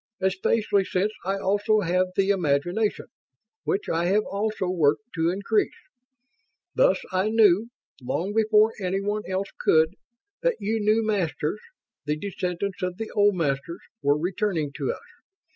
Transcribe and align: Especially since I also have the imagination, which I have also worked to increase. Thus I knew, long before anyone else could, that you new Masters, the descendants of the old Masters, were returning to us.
Especially 0.19 0.83
since 0.83 1.11
I 1.25 1.37
also 1.37 1.81
have 1.81 2.07
the 2.15 2.31
imagination, 2.31 3.05
which 3.65 3.87
I 3.87 4.05
have 4.05 4.23
also 4.25 4.67
worked 4.67 5.03
to 5.13 5.29
increase. 5.29 5.75
Thus 6.73 6.99
I 7.11 7.29
knew, 7.29 7.69
long 8.01 8.33
before 8.33 8.73
anyone 8.79 9.21
else 9.27 9.51
could, 9.59 9.93
that 10.41 10.55
you 10.59 10.79
new 10.79 11.05
Masters, 11.05 11.61
the 12.05 12.17
descendants 12.17 12.81
of 12.81 12.97
the 12.97 13.11
old 13.11 13.35
Masters, 13.35 13.81
were 14.01 14.17
returning 14.17 14.71
to 14.77 14.91
us. 14.91 15.05